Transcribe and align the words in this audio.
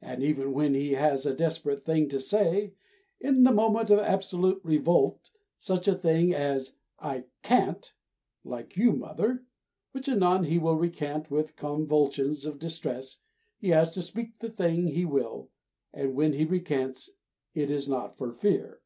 And 0.00 0.24
even 0.24 0.52
when 0.52 0.74
he 0.74 0.94
has 0.94 1.24
a 1.24 1.32
desperate 1.36 1.84
thing 1.84 2.08
to 2.08 2.18
say, 2.18 2.74
in 3.20 3.44
the 3.44 3.52
moment 3.52 3.90
of 3.90 4.00
absolute 4.00 4.60
revolt 4.64 5.30
such 5.56 5.86
a 5.86 5.94
thing 5.94 6.34
as 6.34 6.72
"I 6.98 7.26
can't 7.44 7.92
like 8.42 8.76
you, 8.76 8.90
mother," 8.90 9.44
which 9.92 10.08
anon 10.08 10.42
he 10.46 10.58
will 10.58 10.74
recant 10.74 11.30
with 11.30 11.54
convulsions 11.54 12.44
of 12.44 12.58
distress 12.58 13.18
he 13.56 13.68
has 13.68 13.90
to 13.90 14.02
"speak 14.02 14.40
the 14.40 14.50
thing 14.50 14.88
he 14.88 15.04
will," 15.04 15.48
and 15.92 16.16
when 16.16 16.32
he 16.32 16.44
recants 16.44 17.10
it 17.54 17.70
is 17.70 17.88
not 17.88 18.18
for 18.18 18.32
fear. 18.32 18.80